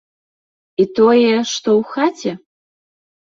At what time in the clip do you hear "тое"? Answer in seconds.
0.99-1.35